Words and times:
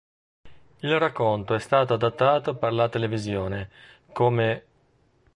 Il 0.79 0.97
racconto 0.97 1.53
è 1.53 1.59
stato 1.59 1.93
adattato 1.93 2.55
per 2.55 2.73
la 2.73 2.89
televisione, 2.89 3.69
come 4.11 4.63